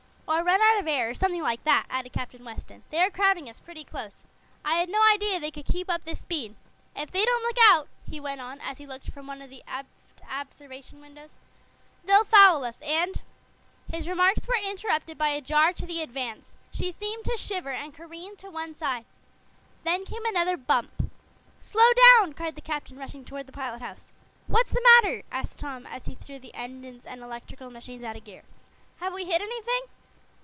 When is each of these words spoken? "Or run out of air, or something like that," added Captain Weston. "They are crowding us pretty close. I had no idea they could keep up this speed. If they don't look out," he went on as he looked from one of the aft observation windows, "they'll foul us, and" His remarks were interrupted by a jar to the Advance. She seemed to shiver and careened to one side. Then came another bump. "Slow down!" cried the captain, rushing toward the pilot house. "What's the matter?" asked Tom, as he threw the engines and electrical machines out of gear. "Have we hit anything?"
"Or 0.31 0.45
run 0.45 0.61
out 0.61 0.79
of 0.79 0.87
air, 0.87 1.09
or 1.09 1.13
something 1.13 1.41
like 1.41 1.61
that," 1.65 1.85
added 1.89 2.13
Captain 2.13 2.45
Weston. 2.45 2.83
"They 2.89 2.99
are 3.01 3.11
crowding 3.11 3.49
us 3.49 3.59
pretty 3.59 3.83
close. 3.83 4.23
I 4.63 4.75
had 4.75 4.87
no 4.87 5.01
idea 5.13 5.41
they 5.41 5.51
could 5.51 5.65
keep 5.65 5.89
up 5.89 6.05
this 6.05 6.21
speed. 6.21 6.55
If 6.95 7.11
they 7.11 7.25
don't 7.25 7.43
look 7.43 7.57
out," 7.65 7.89
he 8.09 8.17
went 8.21 8.39
on 8.39 8.61
as 8.61 8.77
he 8.77 8.87
looked 8.87 9.11
from 9.11 9.27
one 9.27 9.41
of 9.41 9.49
the 9.49 9.61
aft 9.67 9.89
observation 10.29 11.01
windows, 11.01 11.37
"they'll 12.05 12.23
foul 12.23 12.63
us, 12.63 12.81
and" 12.81 13.21
His 13.93 14.07
remarks 14.07 14.47
were 14.47 14.55
interrupted 14.55 15.17
by 15.17 15.29
a 15.29 15.41
jar 15.41 15.73
to 15.73 15.85
the 15.85 16.01
Advance. 16.01 16.53
She 16.71 16.93
seemed 16.93 17.25
to 17.25 17.35
shiver 17.35 17.71
and 17.71 17.93
careened 17.93 18.37
to 18.39 18.49
one 18.49 18.73
side. 18.73 19.03
Then 19.83 20.05
came 20.05 20.23
another 20.23 20.55
bump. 20.55 21.11
"Slow 21.59 21.89
down!" 22.21 22.31
cried 22.31 22.55
the 22.55 22.61
captain, 22.61 22.97
rushing 22.97 23.25
toward 23.25 23.47
the 23.47 23.51
pilot 23.51 23.81
house. 23.81 24.13
"What's 24.47 24.71
the 24.71 24.87
matter?" 25.03 25.23
asked 25.29 25.59
Tom, 25.59 25.85
as 25.87 26.05
he 26.05 26.15
threw 26.15 26.39
the 26.39 26.53
engines 26.55 27.05
and 27.05 27.21
electrical 27.21 27.69
machines 27.69 28.05
out 28.05 28.15
of 28.15 28.23
gear. 28.23 28.43
"Have 29.01 29.11
we 29.13 29.25
hit 29.25 29.41
anything?" 29.41 29.81